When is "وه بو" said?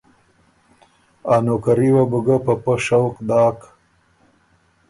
1.93-2.19